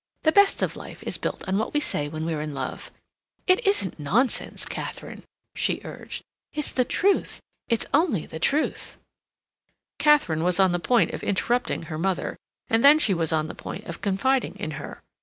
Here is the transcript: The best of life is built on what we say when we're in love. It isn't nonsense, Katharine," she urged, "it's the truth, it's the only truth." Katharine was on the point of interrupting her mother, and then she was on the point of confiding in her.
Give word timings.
The 0.23 0.31
best 0.31 0.63
of 0.63 0.75
life 0.75 1.03
is 1.03 1.19
built 1.19 1.47
on 1.47 1.59
what 1.59 1.75
we 1.75 1.79
say 1.79 2.09
when 2.09 2.25
we're 2.25 2.41
in 2.41 2.55
love. 2.55 2.89
It 3.45 3.63
isn't 3.67 3.99
nonsense, 3.99 4.65
Katharine," 4.65 5.21
she 5.53 5.79
urged, 5.83 6.23
"it's 6.53 6.71
the 6.73 6.83
truth, 6.83 7.39
it's 7.67 7.83
the 7.85 7.95
only 7.95 8.25
truth." 8.27 8.97
Katharine 9.99 10.43
was 10.43 10.59
on 10.59 10.71
the 10.71 10.79
point 10.79 11.11
of 11.11 11.21
interrupting 11.21 11.83
her 11.83 11.99
mother, 11.99 12.35
and 12.67 12.83
then 12.83 12.97
she 12.97 13.13
was 13.13 13.31
on 13.31 13.45
the 13.45 13.53
point 13.53 13.85
of 13.85 14.01
confiding 14.01 14.55
in 14.55 14.71
her. 14.81 15.03